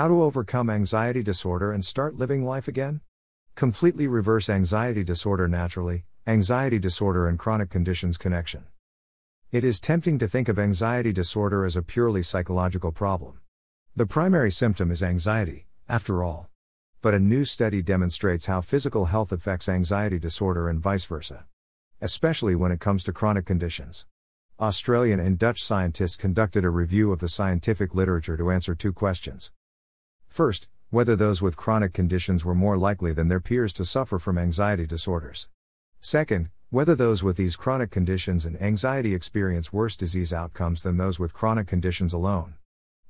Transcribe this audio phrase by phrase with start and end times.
[0.00, 3.02] How to overcome anxiety disorder and start living life again?
[3.54, 8.64] Completely reverse anxiety disorder naturally, anxiety disorder and chronic conditions connection.
[9.52, 13.40] It is tempting to think of anxiety disorder as a purely psychological problem.
[13.94, 16.48] The primary symptom is anxiety, after all.
[17.02, 21.44] But a new study demonstrates how physical health affects anxiety disorder and vice versa.
[22.00, 24.06] Especially when it comes to chronic conditions.
[24.58, 29.52] Australian and Dutch scientists conducted a review of the scientific literature to answer two questions.
[30.30, 34.38] First, whether those with chronic conditions were more likely than their peers to suffer from
[34.38, 35.48] anxiety disorders.
[36.00, 41.18] Second, whether those with these chronic conditions and anxiety experience worse disease outcomes than those
[41.18, 42.54] with chronic conditions alone.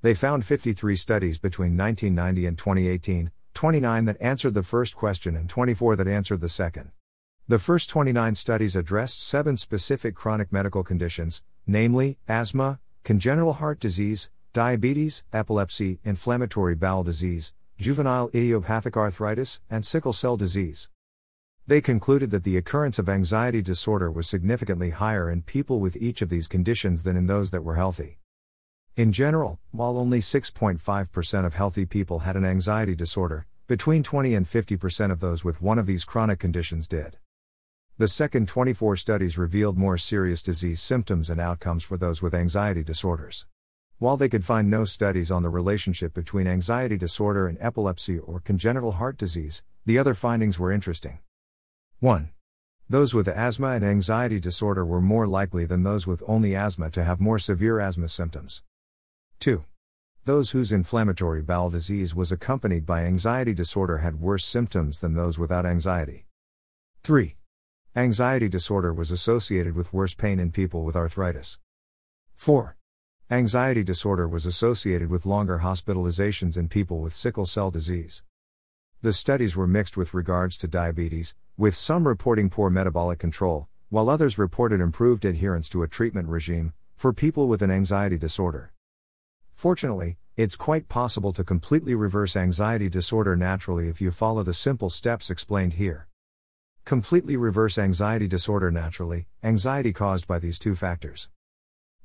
[0.01, 5.47] They found 53 studies between 1990 and 2018, 29 that answered the first question and
[5.47, 6.91] 24 that answered the second.
[7.47, 14.31] The first 29 studies addressed seven specific chronic medical conditions, namely, asthma, congenital heart disease,
[14.53, 20.91] diabetes, epilepsy, inflammatory bowel disease, juvenile idiopathic arthritis, and sickle cell disease.
[21.69, 26.21] They concluded that the occurrence of anxiety disorder was significantly higher in people with each
[26.21, 28.19] of these conditions than in those that were healthy.
[28.97, 34.47] In general, while only 6.5% of healthy people had an anxiety disorder, between 20 and
[34.47, 37.19] 50% of those with one of these chronic conditions did.
[37.99, 42.83] The second 24 studies revealed more serious disease symptoms and outcomes for those with anxiety
[42.83, 43.47] disorders.
[44.01, 48.41] While they could find no studies on the relationship between anxiety disorder and epilepsy or
[48.41, 51.19] congenital heart disease, the other findings were interesting.
[51.99, 52.31] 1.
[52.89, 57.05] Those with asthma and anxiety disorder were more likely than those with only asthma to
[57.05, 58.63] have more severe asthma symptoms.
[59.41, 59.67] 2.
[60.25, 65.39] Those whose inflammatory bowel disease was accompanied by anxiety disorder had worse symptoms than those
[65.39, 66.25] without anxiety.
[67.03, 67.37] 3.
[67.95, 71.59] Anxiety disorder was associated with worse pain in people with arthritis.
[72.37, 72.79] 4.
[73.33, 78.25] Anxiety disorder was associated with longer hospitalizations in people with sickle cell disease.
[79.03, 84.11] The studies were mixed with regards to diabetes, with some reporting poor metabolic control, while
[84.11, 88.73] others reported improved adherence to a treatment regime for people with an anxiety disorder.
[89.55, 94.91] Fortunately, it's quite possible to completely reverse anxiety disorder naturally if you follow the simple
[94.91, 96.09] steps explained here.
[96.85, 101.29] Completely reverse anxiety disorder naturally, anxiety caused by these two factors.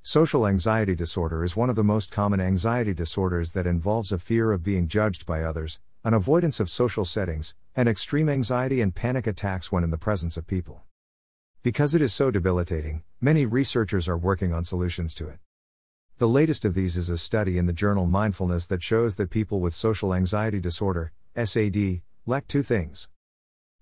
[0.07, 4.51] Social anxiety disorder is one of the most common anxiety disorders that involves a fear
[4.51, 9.25] of being judged by others, an avoidance of social settings, and extreme anxiety and panic
[9.25, 10.83] attacks when in the presence of people.
[11.63, 15.39] Because it is so debilitating, many researchers are working on solutions to it.
[16.19, 19.59] The latest of these is a study in the journal Mindfulness that shows that people
[19.59, 23.09] with social anxiety disorder, SAD, lack two things.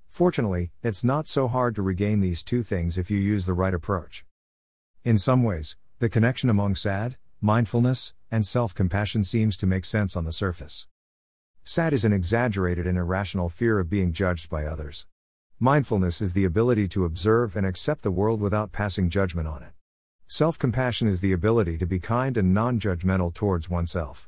[0.08, 3.74] Fortunately, it's not so hard to regain these two things if you use the right
[3.74, 4.24] approach.
[5.04, 10.18] In some ways, the connection among SAD, mindfulness, and self compassion seems to make sense
[10.18, 10.86] on the surface.
[11.64, 15.06] SAD is an exaggerated and irrational fear of being judged by others.
[15.62, 19.72] Mindfulness is the ability to observe and accept the world without passing judgment on it.
[20.28, 24.28] Self compassion is the ability to be kind and non judgmental towards oneself.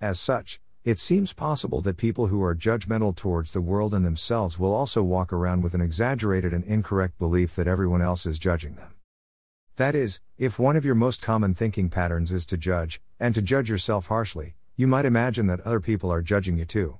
[0.00, 4.58] As such, it seems possible that people who are judgmental towards the world and themselves
[4.58, 8.76] will also walk around with an exaggerated and incorrect belief that everyone else is judging
[8.76, 8.95] them.
[9.76, 13.42] That is, if one of your most common thinking patterns is to judge, and to
[13.42, 16.98] judge yourself harshly, you might imagine that other people are judging you too.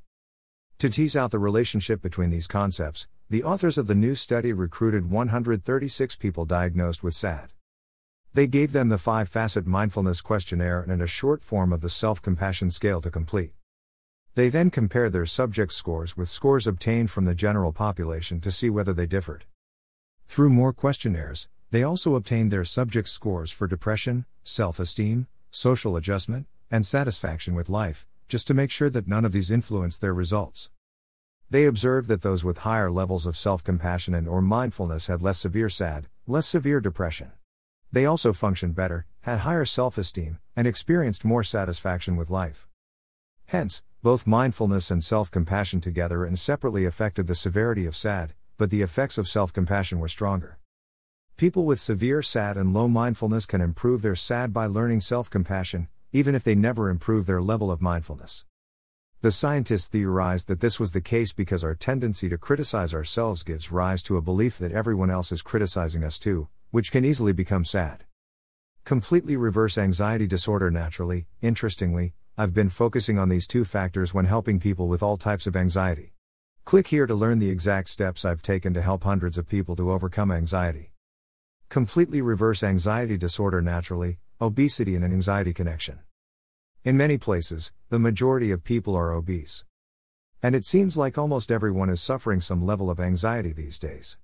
[0.81, 5.11] To tease out the relationship between these concepts, the authors of the new study recruited
[5.11, 7.55] 136 people diagnosed with SAD.
[8.35, 12.21] They gave them the five facet mindfulness questionnaire and a short form of the self
[12.21, 13.55] compassion scale to complete.
[14.35, 18.69] They then compared their subject scores with scores obtained from the general population to see
[18.69, 19.47] whether they differed.
[20.29, 26.47] Through more questionnaires, they also obtained their subject scores for depression, self esteem, social adjustment,
[26.71, 30.71] and satisfaction with life, just to make sure that none of these influenced their results.
[31.49, 35.69] They observed that those with higher levels of self-compassion and or mindfulness had less severe
[35.69, 37.33] SAD, less severe depression.
[37.93, 42.67] They also functioned better, had higher self-esteem, and experienced more satisfaction with life.
[43.47, 48.83] Hence, both mindfulness and self-compassion together and separately affected the severity of SAD, but the
[48.83, 50.59] effects of self-compassion were stronger.
[51.37, 55.87] People with severe SAD and low mindfulness can improve their SAD by learning self compassion,
[56.11, 58.47] even if they never improve their level of mindfulness.
[59.21, 63.71] The scientists theorized that this was the case because our tendency to criticize ourselves gives
[63.71, 67.67] rise to a belief that everyone else is criticizing us too, which can easily become
[67.67, 68.05] sad.
[68.85, 74.59] Completely reverse anxiety disorder naturally, interestingly, I've been focusing on these two factors when helping
[74.59, 76.15] people with all types of anxiety.
[76.65, 79.93] Click here to learn the exact steps I've taken to help hundreds of people to
[79.93, 80.93] overcome anxiety.
[81.69, 85.99] Completely reverse anxiety disorder naturally, obesity and an anxiety connection.
[86.85, 89.65] In many places, the majority of people are obese.
[90.43, 94.17] And it seems like almost everyone is suffering some level of anxiety these days.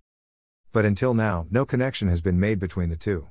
[0.72, 3.28] But until now, no connection has been made between the two.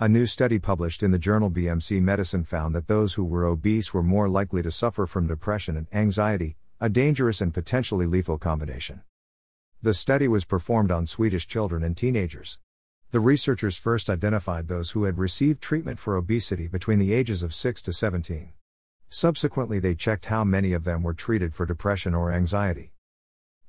[0.00, 3.92] A new study published in the journal BMC Medicine found that those who were obese
[3.92, 9.02] were more likely to suffer from depression and anxiety, a dangerous and potentially lethal combination.
[9.82, 12.58] The study was performed on Swedish children and teenagers.
[13.10, 17.54] The researchers first identified those who had received treatment for obesity between the ages of
[17.54, 18.52] 6 to 17.
[19.08, 22.92] Subsequently, they checked how many of them were treated for depression or anxiety.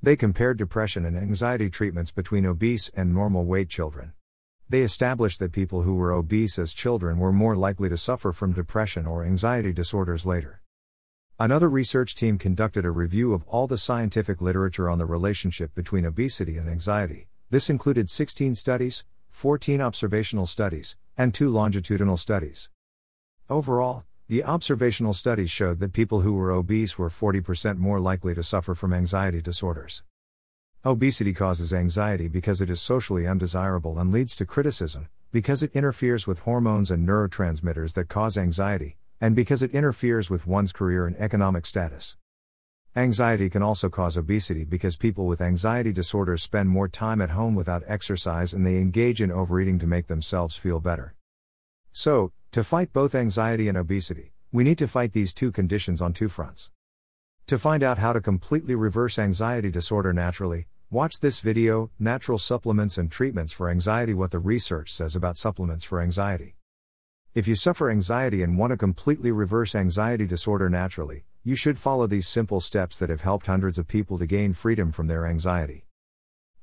[0.04, 4.12] They compared depression and anxiety treatments between obese and normal weight children.
[4.68, 8.52] They established that people who were obese as children were more likely to suffer from
[8.52, 10.62] depression or anxiety disorders later.
[11.40, 16.06] Another research team conducted a review of all the scientific literature on the relationship between
[16.06, 17.30] obesity and anxiety.
[17.50, 22.70] This included 16 studies, 14 observational studies, and 2 longitudinal studies.
[23.50, 28.44] Overall, the observational studies showed that people who were obese were 40% more likely to
[28.44, 30.04] suffer from anxiety disorders.
[30.86, 36.28] Obesity causes anxiety because it is socially undesirable and leads to criticism, because it interferes
[36.28, 41.18] with hormones and neurotransmitters that cause anxiety, and because it interferes with one's career and
[41.18, 42.16] economic status.
[43.00, 47.56] Anxiety can also cause obesity because people with anxiety disorders spend more time at home
[47.56, 51.16] without exercise and they engage in overeating to make themselves feel better.
[51.94, 56.12] So, to fight both anxiety and obesity, we need to fight these two conditions on
[56.12, 56.72] two fronts.
[57.48, 62.98] To find out how to completely reverse anxiety disorder naturally, watch this video Natural Supplements
[62.98, 66.58] and Treatments for Anxiety What the Research Says About Supplements for Anxiety.
[67.34, 72.06] If you suffer anxiety and want to completely reverse anxiety disorder naturally, you should follow
[72.06, 75.86] these simple steps that have helped hundreds of people to gain freedom from their anxiety.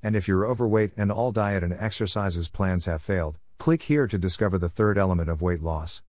[0.03, 4.19] And if you're overweight and all diet and exercises plans have failed, click here to
[4.19, 6.03] discover the third element of weight loss.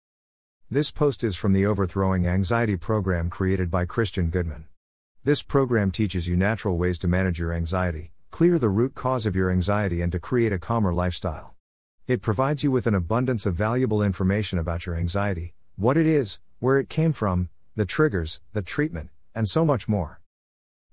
[0.68, 4.64] This post is from the Overthrowing Anxiety program created by Christian Goodman.
[5.22, 9.36] This program teaches you natural ways to manage your anxiety, clear the root cause of
[9.36, 11.54] your anxiety, and to create a calmer lifestyle.
[12.08, 16.40] It provides you with an abundance of valuable information about your anxiety, what it is,
[16.58, 20.23] where it came from, the triggers, the treatment, and so much more.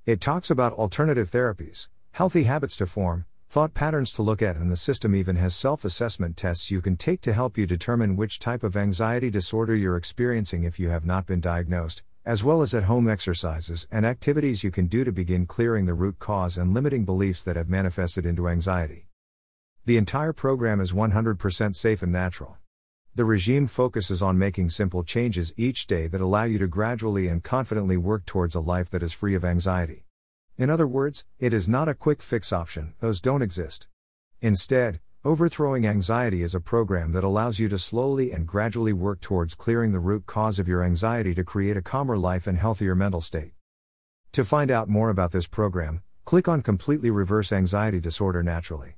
[0.05, 4.69] It talks about alternative therapies, healthy habits to form, thought patterns to look at, and
[4.69, 8.37] the system even has self assessment tests you can take to help you determine which
[8.37, 12.75] type of anxiety disorder you're experiencing if you have not been diagnosed, as well as
[12.75, 16.73] at home exercises and activities you can do to begin clearing the root cause and
[16.73, 19.07] limiting beliefs that have manifested into anxiety.
[19.85, 22.57] The entire program is 100% safe and natural.
[23.15, 27.43] The regime focuses on making simple changes each day that allow you to gradually and
[27.43, 30.05] confidently work towards a life that is free of anxiety.
[30.57, 33.87] In other words, it is not a quick fix option, those don't exist.
[34.41, 39.53] Instead, Overthrowing Anxiety is a program that allows you to slowly and gradually work towards
[39.53, 43.21] clearing the root cause of your anxiety to create a calmer life and healthier mental
[43.21, 43.53] state.
[44.31, 48.95] To find out more about this program, click on Completely Reverse Anxiety Disorder Naturally.